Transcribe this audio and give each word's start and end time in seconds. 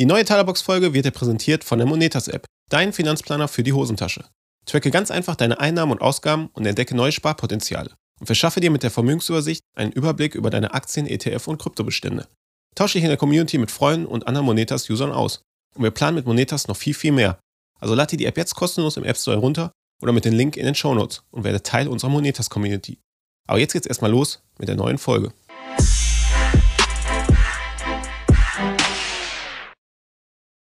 Die 0.00 0.06
neue 0.06 0.24
Talerbox-Folge 0.24 0.94
wird 0.94 1.04
dir 1.04 1.10
präsentiert 1.10 1.62
von 1.62 1.78
der 1.78 1.86
Monetas-App, 1.86 2.46
dein 2.70 2.94
Finanzplaner 2.94 3.48
für 3.48 3.62
die 3.62 3.74
Hosentasche. 3.74 4.24
Tracke 4.64 4.90
ganz 4.90 5.10
einfach 5.10 5.36
deine 5.36 5.60
Einnahmen 5.60 5.92
und 5.92 6.00
Ausgaben 6.00 6.48
und 6.54 6.64
entdecke 6.64 6.96
neue 6.96 7.12
Sparpotenziale. 7.12 7.90
Und 8.18 8.24
verschaffe 8.24 8.60
dir 8.60 8.70
mit 8.70 8.82
der 8.82 8.90
Vermögensübersicht 8.90 9.60
einen 9.76 9.92
Überblick 9.92 10.34
über 10.34 10.48
deine 10.48 10.72
Aktien, 10.72 11.06
ETF 11.06 11.48
und 11.48 11.60
Kryptobestände. 11.60 12.26
Tausche 12.74 12.94
dich 12.94 13.02
in 13.02 13.10
der 13.10 13.18
Community 13.18 13.58
mit 13.58 13.70
Freunden 13.70 14.06
und 14.06 14.26
anderen 14.26 14.46
Monetas-Usern 14.46 15.12
aus. 15.12 15.42
Und 15.74 15.82
wir 15.82 15.90
planen 15.90 16.14
mit 16.14 16.24
Monetas 16.24 16.66
noch 16.66 16.78
viel, 16.78 16.94
viel 16.94 17.12
mehr. 17.12 17.38
Also 17.78 17.94
lade 17.94 18.12
dir 18.12 18.16
die 18.16 18.26
App 18.26 18.38
jetzt 18.38 18.54
kostenlos 18.54 18.96
im 18.96 19.04
App 19.04 19.18
Store 19.18 19.36
runter 19.36 19.70
oder 20.00 20.12
mit 20.12 20.24
dem 20.24 20.32
Link 20.32 20.56
in 20.56 20.64
den 20.64 20.74
Show 20.74 20.94
Notes 20.94 21.24
und 21.30 21.44
werde 21.44 21.62
Teil 21.62 21.88
unserer 21.88 22.10
Monetas-Community. 22.10 23.00
Aber 23.46 23.58
jetzt 23.58 23.74
geht's 23.74 23.86
erstmal 23.86 24.12
los 24.12 24.42
mit 24.58 24.68
der 24.68 24.76
neuen 24.76 24.96
Folge. 24.96 25.34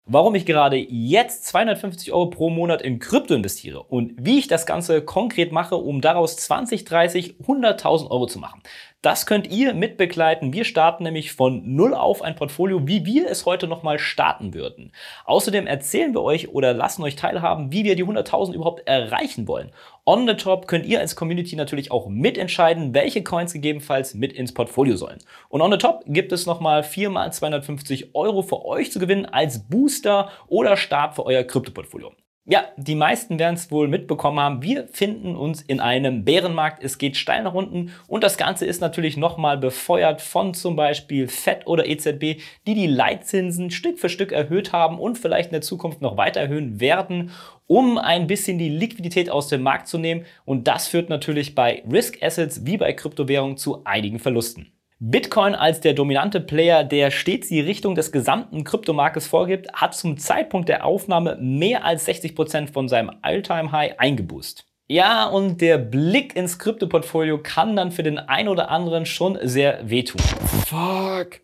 Warum 0.09 0.35
ich 0.35 0.45
gerade 0.45 0.77
jetzt 0.77 1.45
250 1.45 2.11
Euro 2.11 2.25
pro 2.27 2.49
Monat 2.49 2.81
in 2.81 2.99
Krypto 2.99 3.33
investiere 3.35 3.83
und 3.83 4.13
wie 4.17 4.39
ich 4.39 4.47
das 4.47 4.65
Ganze 4.65 5.01
konkret 5.01 5.51
mache, 5.51 5.75
um 5.75 6.01
daraus 6.01 6.35
20, 6.35 6.83
30, 6.83 7.35
100.000 7.45 8.09
Euro 8.09 8.25
zu 8.25 8.39
machen. 8.39 8.61
Das 9.01 9.25
könnt 9.25 9.47
ihr 9.47 9.73
mitbegleiten. 9.73 10.51
Wir 10.51 10.65
starten 10.65 11.03
nämlich 11.03 11.31
von 11.31 11.61
null 11.73 11.93
auf 11.93 12.21
ein 12.21 12.35
Portfolio, 12.35 12.85
wie 12.85 13.05
wir 13.05 13.29
es 13.29 13.45
heute 13.45 13.65
nochmal 13.65 13.97
starten 13.97 14.53
würden. 14.53 14.91
Außerdem 15.23 15.67
erzählen 15.67 16.13
wir 16.13 16.21
euch 16.21 16.49
oder 16.49 16.73
lassen 16.73 17.03
euch 17.03 17.15
teilhaben, 17.15 17.71
wie 17.71 17.85
wir 17.85 17.95
die 17.95 18.03
100.000 18.03 18.53
überhaupt 18.53 18.85
erreichen 18.89 19.47
wollen. 19.47 19.71
On 20.05 20.27
the 20.27 20.33
top 20.33 20.67
könnt 20.67 20.85
ihr 20.85 20.99
als 20.99 21.15
Community 21.15 21.55
natürlich 21.55 21.91
auch 21.91 22.09
mitentscheiden, 22.09 22.93
welche 22.93 23.23
Coins 23.23 23.53
gegebenenfalls 23.53 24.15
mit 24.15 24.33
ins 24.33 24.53
Portfolio 24.53 24.97
sollen. 24.97 25.19
Und 25.47 25.61
on 25.61 25.71
the 25.71 25.77
top 25.77 26.03
gibt 26.05 26.33
es 26.33 26.45
nochmal 26.45 26.83
4 26.83 27.09
mal 27.09 27.31
250 27.31 28.15
Euro 28.15 28.41
für 28.41 28.65
euch 28.65 28.91
zu 28.91 28.99
gewinnen 28.99 29.25
als 29.25 29.69
Booster 29.69 30.29
oder 30.47 30.75
Start 30.75 31.15
für 31.15 31.25
euer 31.25 31.43
Krypto-Portfolio. 31.43 32.11
Ja, 32.51 32.63
die 32.77 32.95
meisten 32.95 33.37
werden 33.37 33.53
es 33.53 33.69
wohl 33.69 33.87
mitbekommen 33.87 34.39
haben. 34.39 34.63
Wir 34.63 34.87
finden 34.87 35.35
uns 35.35 35.61
in 35.61 35.79
einem 35.79 36.25
Bärenmarkt. 36.25 36.83
Es 36.83 36.97
geht 36.97 37.15
steil 37.15 37.43
nach 37.43 37.53
unten 37.53 37.91
und 38.07 38.23
das 38.23 38.37
Ganze 38.37 38.65
ist 38.65 38.81
natürlich 38.81 39.17
nochmal 39.17 39.59
befeuert 39.59 40.19
von 40.19 40.55
zum 40.55 40.75
Beispiel 40.75 41.27
FED 41.27 41.67
oder 41.67 41.85
EZB, 41.85 42.41
die 42.65 42.73
die 42.73 42.87
Leitzinsen 42.87 43.69
Stück 43.69 43.99
für 43.99 44.09
Stück 44.09 44.31
erhöht 44.31 44.73
haben 44.73 44.97
und 44.97 45.19
vielleicht 45.19 45.49
in 45.49 45.53
der 45.53 45.61
Zukunft 45.61 46.01
noch 46.01 46.17
weiter 46.17 46.39
erhöhen 46.39 46.79
werden, 46.79 47.29
um 47.67 47.99
ein 47.99 48.25
bisschen 48.25 48.57
die 48.57 48.69
Liquidität 48.69 49.29
aus 49.29 49.47
dem 49.47 49.61
Markt 49.61 49.87
zu 49.87 49.99
nehmen. 49.99 50.25
Und 50.43 50.67
das 50.67 50.87
führt 50.87 51.07
natürlich 51.07 51.53
bei 51.53 51.83
Risk 51.87 52.23
Assets 52.23 52.65
wie 52.65 52.77
bei 52.77 52.93
Kryptowährungen 52.93 53.57
zu 53.57 53.83
einigen 53.85 54.17
Verlusten. 54.17 54.71
Bitcoin 55.01 55.55
als 55.55 55.79
der 55.79 55.93
dominante 55.93 56.41
Player, 56.41 56.83
der 56.83 57.09
stets 57.09 57.47
die 57.47 57.61
Richtung 57.61 57.95
des 57.95 58.11
gesamten 58.11 58.65
Kryptomarktes 58.65 59.27
vorgibt, 59.27 59.71
hat 59.71 59.95
zum 59.95 60.17
Zeitpunkt 60.17 60.67
der 60.67 60.83
Aufnahme 60.83 61.37
mehr 61.39 61.85
als 61.85 62.03
60 62.03 62.35
Prozent 62.35 62.69
von 62.71 62.89
seinem 62.89 63.09
All-Time-High 63.21 63.97
eingeboost. 63.97 64.65
Ja, 64.89 65.27
und 65.27 65.61
der 65.61 65.77
Blick 65.77 66.35
ins 66.35 66.59
Kryptoportfolio 66.59 67.37
kann 67.37 67.77
dann 67.77 67.93
für 67.93 68.03
den 68.03 68.19
einen 68.19 68.49
oder 68.49 68.69
anderen 68.71 69.05
schon 69.05 69.37
sehr 69.41 69.89
wehtun. 69.89 70.19
Fuck. 70.65 71.39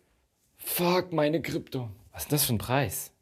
Fuck, 0.58 1.14
meine 1.14 1.40
Krypto. 1.40 1.88
Was 2.12 2.24
ist 2.24 2.32
das 2.32 2.44
für 2.44 2.52
ein 2.52 2.58
Preis? 2.58 3.15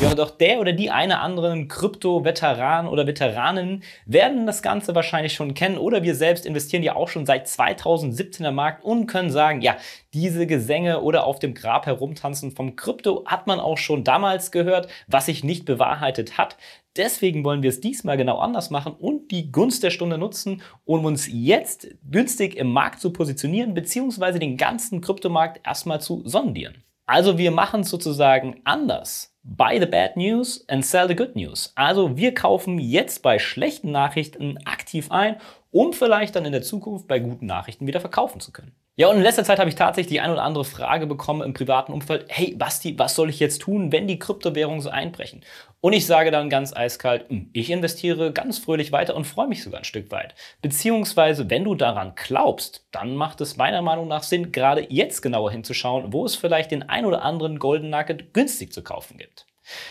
Ja, 0.00 0.14
doch 0.14 0.30
der 0.30 0.60
oder 0.60 0.72
die 0.72 0.90
eine 0.90 1.20
anderen 1.20 1.68
Krypto-Veteran 1.68 2.86
oder 2.86 3.06
Veteranen 3.06 3.82
werden 4.04 4.46
das 4.46 4.62
Ganze 4.62 4.94
wahrscheinlich 4.94 5.32
schon 5.32 5.54
kennen 5.54 5.78
oder 5.78 6.02
wir 6.02 6.14
selbst 6.14 6.44
investieren 6.44 6.82
ja 6.82 6.94
auch 6.94 7.08
schon 7.08 7.24
seit 7.24 7.48
2017 7.48 8.44
am 8.44 8.56
Markt 8.56 8.84
und 8.84 9.06
können 9.06 9.30
sagen, 9.30 9.62
ja, 9.62 9.76
diese 10.12 10.46
Gesänge 10.46 11.00
oder 11.00 11.24
auf 11.24 11.38
dem 11.38 11.54
Grab 11.54 11.86
herumtanzen 11.86 12.52
vom 12.52 12.76
Krypto 12.76 13.24
hat 13.26 13.46
man 13.46 13.58
auch 13.58 13.78
schon 13.78 14.04
damals 14.04 14.50
gehört, 14.50 14.88
was 15.06 15.26
sich 15.26 15.42
nicht 15.42 15.64
bewahrheitet 15.64 16.36
hat. 16.36 16.56
Deswegen 16.96 17.44
wollen 17.44 17.62
wir 17.62 17.70
es 17.70 17.80
diesmal 17.80 18.16
genau 18.16 18.38
anders 18.38 18.70
machen 18.70 18.92
und 18.92 19.30
die 19.30 19.50
Gunst 19.50 19.82
der 19.82 19.90
Stunde 19.90 20.18
nutzen, 20.18 20.62
um 20.84 21.04
uns 21.04 21.28
jetzt 21.30 21.88
günstig 22.10 22.56
im 22.56 22.70
Markt 22.70 23.00
zu 23.00 23.12
positionieren, 23.12 23.74
beziehungsweise 23.74 24.38
den 24.38 24.56
ganzen 24.56 25.00
Kryptomarkt 25.00 25.66
erstmal 25.66 26.00
zu 26.00 26.22
sondieren. 26.26 26.82
Also 27.06 27.38
wir 27.38 27.50
machen 27.50 27.82
es 27.82 27.90
sozusagen 27.90 28.60
anders. 28.64 29.35
Buy 29.48 29.78
the 29.78 29.86
bad 29.86 30.16
news 30.16 30.64
and 30.68 30.84
sell 30.84 31.06
the 31.06 31.14
good 31.14 31.36
news. 31.36 31.72
Also 31.76 32.16
wir 32.16 32.34
kaufen 32.34 32.80
jetzt 32.80 33.22
bei 33.22 33.38
schlechten 33.38 33.92
Nachrichten 33.92 34.58
aktiv 34.64 35.12
ein, 35.12 35.36
um 35.76 35.92
vielleicht 35.92 36.34
dann 36.34 36.46
in 36.46 36.52
der 36.52 36.62
Zukunft 36.62 37.06
bei 37.06 37.18
guten 37.18 37.44
Nachrichten 37.44 37.86
wieder 37.86 38.00
verkaufen 38.00 38.40
zu 38.40 38.50
können. 38.50 38.72
Ja, 38.96 39.08
und 39.08 39.16
in 39.16 39.22
letzter 39.22 39.44
Zeit 39.44 39.58
habe 39.58 39.68
ich 39.68 39.74
tatsächlich 39.74 40.10
die 40.10 40.20
ein 40.20 40.30
oder 40.30 40.42
andere 40.42 40.64
Frage 40.64 41.06
bekommen 41.06 41.42
im 41.42 41.52
privaten 41.52 41.92
Umfeld. 41.92 42.24
Hey, 42.28 42.54
Basti, 42.54 42.98
was 42.98 43.14
soll 43.14 43.28
ich 43.28 43.40
jetzt 43.40 43.60
tun, 43.60 43.92
wenn 43.92 44.06
die 44.06 44.18
Kryptowährungen 44.18 44.80
so 44.80 44.88
einbrechen? 44.88 45.44
Und 45.82 45.92
ich 45.92 46.06
sage 46.06 46.30
dann 46.30 46.48
ganz 46.48 46.74
eiskalt, 46.74 47.28
hm, 47.28 47.50
ich 47.52 47.68
investiere 47.68 48.32
ganz 48.32 48.58
fröhlich 48.58 48.90
weiter 48.90 49.14
und 49.14 49.26
freue 49.26 49.48
mich 49.48 49.62
sogar 49.62 49.80
ein 49.80 49.84
Stück 49.84 50.10
weit. 50.10 50.34
Beziehungsweise, 50.62 51.50
wenn 51.50 51.64
du 51.64 51.74
daran 51.74 52.14
glaubst, 52.16 52.86
dann 52.90 53.14
macht 53.14 53.42
es 53.42 53.58
meiner 53.58 53.82
Meinung 53.82 54.08
nach 54.08 54.22
Sinn, 54.22 54.52
gerade 54.52 54.86
jetzt 54.88 55.20
genauer 55.20 55.50
hinzuschauen, 55.50 56.10
wo 56.10 56.24
es 56.24 56.36
vielleicht 56.36 56.70
den 56.70 56.88
ein 56.88 57.04
oder 57.04 57.22
anderen 57.22 57.58
Golden 57.58 57.90
Nugget 57.90 58.32
günstig 58.32 58.72
zu 58.72 58.82
kaufen 58.82 59.18
gibt. 59.18 59.44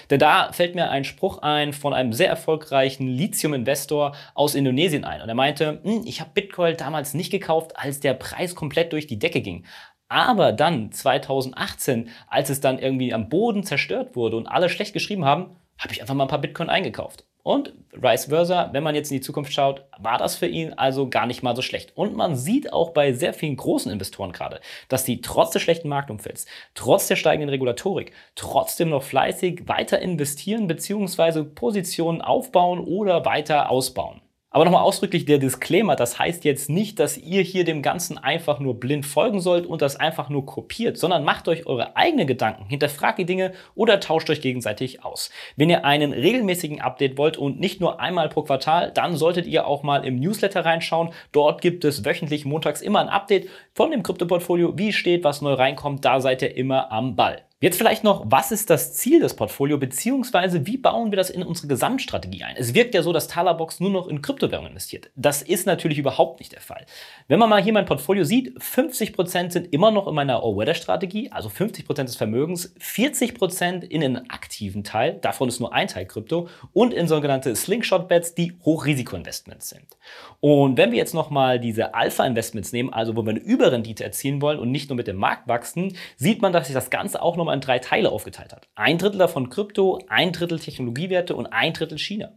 Denn 0.09 0.19
da 0.19 0.52
fällt 0.52 0.75
mir 0.75 0.90
ein 0.90 1.03
Spruch 1.03 1.40
ein 1.40 1.74
von 1.74 1.94
einem 1.94 2.13
sehr 2.13 2.30
erfolgreichen 2.30 3.08
Lithium-Investor 3.08 4.16
aus 4.34 4.56
Indonesien 4.56 5.06
ein. 5.06 5.22
Und 5.22 5.30
er 5.30 5.36
meinte, 5.36 5.81
hm, 5.84 6.03
ich 6.06 6.22
habe 6.22 6.31
Bitcoin 6.34 6.78
damals 6.78 7.13
nicht 7.13 7.31
gekauft, 7.31 7.78
als 7.78 8.00
der 8.00 8.14
Preis 8.14 8.56
komplett 8.56 8.94
durch 8.94 9.08
die 9.08 9.19
Decke 9.19 9.41
ging. 9.41 9.66
Aber 10.08 10.52
dann 10.52 10.91
2018, 10.91 12.09
als 12.28 12.50
es 12.50 12.62
dann 12.62 12.80
irgendwie 12.80 13.14
am 13.14 13.30
Boden 13.30 13.64
zerstört 13.64 14.16
wurde 14.16 14.38
und 14.38 14.47
alle 14.47 14.69
schlecht 14.69 14.94
geschrieben 14.94 15.25
haben, 15.25 15.56
habe 15.80 15.94
ich 15.94 16.02
einfach 16.02 16.14
mal 16.14 16.25
ein 16.25 16.30
paar 16.30 16.41
Bitcoin 16.41 16.69
eingekauft. 16.69 17.25
Und 17.45 17.73
vice 17.91 18.25
versa, 18.25 18.72
wenn 18.73 18.81
man 18.81 18.95
jetzt 18.95 19.11
in 19.11 19.17
die 19.17 19.22
Zukunft 19.22 19.53
schaut, 19.53 19.85
war 20.00 20.17
das 20.17 20.35
für 20.35 20.47
ihn 20.47 20.73
also 20.73 21.11
gar 21.11 21.28
nicht 21.28 21.44
mal 21.44 21.56
so 21.56 21.61
schlecht. 21.61 21.95
Und 21.95 22.16
man 22.16 22.35
sieht 22.35 22.73
auch 22.73 22.89
bei 22.89 23.13
sehr 23.13 23.35
vielen 23.35 23.56
großen 23.56 23.91
Investoren 23.91 24.31
gerade, 24.31 24.61
dass 24.89 25.03
die 25.03 25.22
trotz 25.22 25.51
des 25.51 25.61
schlechten 25.61 25.88
Marktumfelds, 25.88 26.47
trotz 26.73 27.07
der 27.07 27.17
steigenden 27.17 27.51
Regulatorik, 27.51 28.13
trotzdem 28.34 28.89
noch 28.89 29.03
fleißig 29.03 29.67
weiter 29.67 30.00
investieren 30.00 30.66
bzw. 30.66 31.44
Positionen 31.44 32.23
aufbauen 32.23 32.79
oder 32.79 33.25
weiter 33.25 33.69
ausbauen. 33.69 34.22
Aber 34.55 34.63
nochmal 34.63 34.83
ausdrücklich 34.83 35.25
der 35.25 35.38
Disclaimer, 35.38 35.97
das 35.97 36.17
heißt 36.17 36.45
jetzt 36.45 36.69
nicht, 36.69 36.97
dass 36.99 37.17
ihr 37.17 37.41
hier 37.41 37.66
dem 37.66 37.81
Ganzen 37.81 38.17
einfach 38.17 38.61
nur 38.61 38.79
blind 38.79 39.05
folgen 39.05 39.41
sollt 39.41 39.66
und 39.66 39.81
das 39.81 39.97
einfach 39.97 40.29
nur 40.29 40.45
kopiert, 40.45 40.97
sondern 40.97 41.25
macht 41.25 41.49
euch 41.49 41.66
eure 41.66 41.97
eigenen 41.97 42.25
Gedanken, 42.25 42.63
hinterfragt 42.69 43.19
die 43.19 43.25
Dinge 43.25 43.51
oder 43.75 43.99
tauscht 43.99 44.29
euch 44.29 44.39
gegenseitig 44.39 45.03
aus. 45.03 45.29
Wenn 45.57 45.69
ihr 45.69 45.83
einen 45.83 46.13
regelmäßigen 46.13 46.79
Update 46.79 47.17
wollt 47.17 47.35
und 47.35 47.59
nicht 47.59 47.81
nur 47.81 47.99
einmal 47.99 48.29
pro 48.29 48.43
Quartal, 48.43 48.93
dann 48.93 49.17
solltet 49.17 49.45
ihr 49.45 49.67
auch 49.67 49.83
mal 49.83 50.05
im 50.05 50.21
Newsletter 50.21 50.63
reinschauen. 50.63 51.09
Dort 51.33 51.59
gibt 51.59 51.83
es 51.83 52.05
wöchentlich 52.05 52.45
montags 52.45 52.81
immer 52.81 53.01
ein 53.01 53.09
Update 53.09 53.49
von 53.73 53.91
dem 53.91 54.03
Kryptoportfolio, 54.03 54.77
wie 54.77 54.93
steht, 54.93 55.25
was 55.25 55.41
neu 55.41 55.51
reinkommt, 55.51 56.05
da 56.05 56.22
seid 56.22 56.41
ihr 56.41 56.55
immer 56.55 56.93
am 56.93 57.17
Ball. 57.17 57.44
Jetzt 57.61 57.77
vielleicht 57.77 58.03
noch, 58.03 58.25
was 58.25 58.51
ist 58.51 58.69
das 58.69 58.95
Ziel 58.95 59.21
des 59.21 59.33
Portfolio, 59.33 59.77
beziehungsweise 59.77 60.67
wie 60.67 60.77
bauen 60.77 61.13
wir 61.13 61.16
das 61.16 61.29
in 61.29 61.41
unsere 61.41 61.69
Gesamtstrategie 61.69 62.43
ein? 62.43 62.57
Es 62.57 62.73
wirkt 62.73 62.93
ja 62.93 63.01
so, 63.01 63.13
dass 63.13 63.29
Talabox 63.29 63.79
nur 63.79 63.91
noch 63.91 64.07
in 64.07 64.21
Kryptowährungen 64.21 64.71
investiert. 64.71 65.09
Das 65.16 65.41
ist 65.41 65.66
natürlich 65.66 65.97
überhaupt 65.97 66.41
nicht 66.41 66.51
der 66.51 66.59
Fall. 66.59 66.85
Wenn 67.29 67.39
man 67.39 67.49
mal 67.49 67.63
hier 67.63 67.71
mein 67.71 67.85
Portfolio 67.85 68.25
sieht, 68.25 68.59
50% 68.59 69.51
sind 69.51 69.71
immer 69.71 69.89
noch 69.89 70.05
in 70.07 70.16
meiner 70.16 70.43
All-Weather-Strategie, 70.43 71.31
also 71.31 71.47
50% 71.47 72.03
des 72.03 72.17
Vermögens, 72.17 72.75
40% 72.75 73.83
in 73.83 74.03
einen 74.03 74.29
aktiven 74.29 74.83
Teil, 74.83 75.13
davon 75.13 75.47
ist 75.47 75.61
nur 75.61 75.73
ein 75.73 75.87
Teil 75.87 76.07
Krypto, 76.07 76.49
und 76.73 76.93
in 76.93 77.07
sogenannte 77.07 77.55
Slingshot-Bets, 77.55 78.35
die 78.35 78.51
Hochrisiko-Investments 78.66 79.69
sind. 79.69 79.95
Und 80.41 80.75
wenn 80.75 80.91
wir 80.91 80.97
jetzt 80.97 81.13
nochmal 81.13 81.61
diese 81.61 81.93
Alpha-Investments 81.93 82.73
nehmen, 82.73 82.91
also 82.91 83.16
wo 83.16 83.23
wir 83.23 83.29
eine 83.29 83.39
Überrendite 83.39 84.03
erzielen 84.03 84.41
wollen 84.41 84.59
und 84.59 84.72
nicht 84.72 84.89
nur 84.89 84.97
mit 84.97 85.07
dem 85.07 85.16
Markt 85.16 85.47
wachsen, 85.47 85.95
sieht 86.17 86.41
man, 86.41 86.51
dass 86.51 86.67
sich 86.67 86.73
das 86.73 86.89
Ganze 86.89 87.22
auch 87.22 87.37
nochmal 87.45 87.56
in 87.56 87.61
drei 87.61 87.79
Teile 87.79 88.11
aufgeteilt 88.11 88.51
hat. 88.53 88.67
Ein 88.75 88.97
Drittel 88.97 89.19
davon 89.19 89.50
Krypto, 89.50 89.99
ein 90.09 90.31
Drittel 90.31 90.59
Technologiewerte 90.59 91.35
und 91.35 91.47
ein 91.47 91.73
Drittel 91.73 91.99
China. 91.99 92.31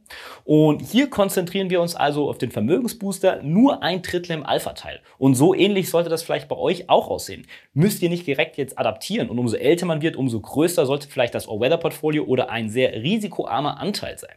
Und 0.44 0.82
hier 0.82 1.08
konzentrieren 1.08 1.70
wir 1.70 1.80
uns 1.80 1.94
also 1.94 2.28
auf 2.28 2.38
den 2.38 2.50
Vermögensbooster, 2.50 3.42
nur 3.42 3.82
ein 3.82 4.02
Drittel 4.02 4.32
im 4.32 4.44
Alpha-Teil. 4.44 5.00
Und 5.16 5.34
so 5.34 5.54
ähnlich 5.54 5.88
sollte 5.88 6.10
das 6.10 6.22
vielleicht 6.22 6.48
bei 6.48 6.56
euch 6.56 6.90
auch 6.90 7.08
aussehen. 7.08 7.46
Müsst 7.72 8.02
ihr 8.02 8.10
nicht 8.10 8.26
direkt 8.26 8.58
jetzt 8.58 8.78
adaptieren 8.78 9.30
und 9.30 9.38
umso 9.38 9.56
älter 9.56 9.86
man 9.86 10.02
wird, 10.02 10.16
umso 10.16 10.40
größer 10.40 10.84
sollte 10.84 11.08
vielleicht 11.08 11.34
das 11.34 11.48
All-Weather-Portfolio 11.48 12.24
oder 12.24 12.50
ein 12.50 12.68
sehr 12.68 12.92
risikoarmer 12.92 13.80
Anteil 13.80 14.18
sein. 14.18 14.34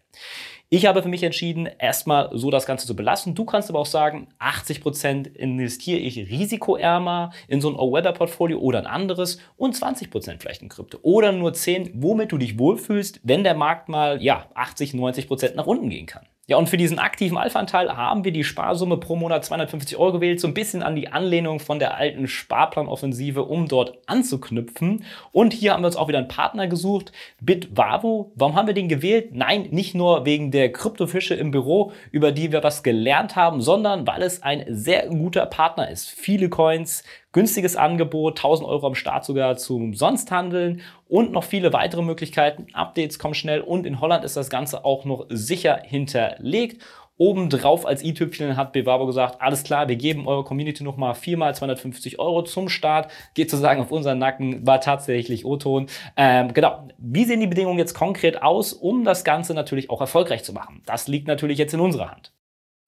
Ich 0.73 0.85
habe 0.85 1.03
für 1.03 1.09
mich 1.09 1.23
entschieden, 1.23 1.67
erstmal 1.79 2.29
so 2.31 2.49
das 2.49 2.65
Ganze 2.65 2.87
zu 2.87 2.95
belassen. 2.95 3.35
Du 3.35 3.43
kannst 3.43 3.69
aber 3.69 3.79
auch 3.79 3.85
sagen, 3.85 4.29
80% 4.39 5.35
investiere 5.35 5.99
ich 5.99 6.15
risikoärmer 6.31 7.33
in 7.49 7.59
so 7.59 7.69
ein 7.69 7.75
All-Weather-Portfolio 7.77 8.57
oder 8.57 8.79
ein 8.79 8.85
anderes 8.85 9.39
und 9.57 9.75
20% 9.75 10.39
vielleicht 10.39 10.61
in 10.61 10.69
Krypto. 10.69 10.97
Oder 11.01 11.33
nur 11.33 11.53
10, 11.53 11.91
womit 11.95 12.31
du 12.31 12.37
dich 12.37 12.57
wohlfühlst, 12.57 13.19
wenn 13.23 13.43
der 13.43 13.53
Markt 13.53 13.89
mal 13.89 14.23
ja, 14.23 14.47
80, 14.53 14.93
90% 14.93 15.55
nach 15.55 15.67
unten 15.67 15.89
gehen 15.89 16.05
kann. 16.05 16.25
Ja, 16.47 16.57
und 16.57 16.69
für 16.69 16.77
diesen 16.77 16.97
aktiven 16.97 17.37
Alpha-Anteil 17.37 17.95
haben 17.95 18.25
wir 18.25 18.31
die 18.31 18.43
Sparsumme 18.43 18.97
pro 18.97 19.15
Monat 19.15 19.45
250 19.45 19.95
Euro 19.97 20.13
gewählt, 20.13 20.39
so 20.39 20.47
ein 20.47 20.55
bisschen 20.55 20.81
an 20.81 20.95
die 20.95 21.07
Anlehnung 21.07 21.59
von 21.59 21.77
der 21.77 21.95
alten 21.97 22.27
Sparplanoffensive, 22.27 23.43
um 23.43 23.67
dort 23.67 23.99
anzuknüpfen. 24.07 25.05
Und 25.31 25.53
hier 25.53 25.73
haben 25.73 25.83
wir 25.83 25.87
uns 25.87 25.95
auch 25.95 26.07
wieder 26.07 26.17
einen 26.17 26.27
Partner 26.27 26.67
gesucht, 26.67 27.11
Bitvavo. 27.39 28.31
Warum 28.35 28.55
haben 28.55 28.65
wir 28.65 28.73
den 28.73 28.89
gewählt? 28.89 29.29
Nein, 29.33 29.67
nicht 29.69 29.93
nur 29.93 30.25
wegen 30.25 30.49
der 30.49 30.71
Kryptofische 30.71 31.35
im 31.35 31.51
Büro, 31.51 31.93
über 32.11 32.31
die 32.31 32.51
wir 32.51 32.63
was 32.63 32.81
gelernt 32.81 33.35
haben, 33.35 33.61
sondern 33.61 34.07
weil 34.07 34.23
es 34.23 34.41
ein 34.41 34.65
sehr 34.67 35.07
guter 35.07 35.45
Partner 35.45 35.91
ist. 35.91 36.09
Viele 36.09 36.49
Coins, 36.49 37.03
günstiges 37.31 37.75
Angebot, 37.75 38.37
1000 38.37 38.67
Euro 38.67 38.87
am 38.87 38.95
Start 38.95 39.25
sogar 39.25 39.57
zum 39.57 39.93
Sonsthandeln 39.93 40.81
und 41.07 41.31
noch 41.31 41.43
viele 41.43 41.73
weitere 41.73 42.01
Möglichkeiten. 42.01 42.67
Updates 42.73 43.19
kommen 43.19 43.33
schnell 43.33 43.61
und 43.61 43.85
in 43.85 44.01
Holland 44.01 44.23
ist 44.25 44.37
das 44.37 44.49
Ganze 44.49 44.85
auch 44.85 45.05
noch 45.05 45.25
sicher 45.29 45.81
hinterlegt. 45.83 46.81
Obendrauf 47.21 47.85
als 47.85 48.03
i-Tüpfchen 48.03 48.57
hat 48.57 48.73
Bevabo 48.73 49.05
gesagt, 49.05 49.41
alles 49.41 49.63
klar, 49.63 49.87
wir 49.87 49.95
geben 49.95 50.27
eurer 50.27 50.43
Community 50.43 50.83
nochmal 50.83 51.13
viermal 51.13 51.53
250 51.53 52.17
Euro 52.17 52.41
zum 52.41 52.67
Start. 52.67 53.11
Geht 53.35 53.51
sozusagen 53.51 53.79
auf 53.79 53.91
unseren 53.91 54.17
Nacken, 54.17 54.65
war 54.65 54.81
tatsächlich 54.81 55.45
O-Ton. 55.45 55.85
Ähm, 56.17 56.51
genau, 56.51 56.87
wie 56.97 57.25
sehen 57.25 57.39
die 57.39 57.45
Bedingungen 57.45 57.77
jetzt 57.77 57.93
konkret 57.93 58.41
aus, 58.41 58.73
um 58.73 59.03
das 59.03 59.23
Ganze 59.23 59.53
natürlich 59.53 59.91
auch 59.91 60.01
erfolgreich 60.01 60.43
zu 60.43 60.51
machen? 60.51 60.81
Das 60.87 61.07
liegt 61.07 61.27
natürlich 61.27 61.59
jetzt 61.59 61.75
in 61.75 61.79
unserer 61.79 62.09
Hand. 62.09 62.33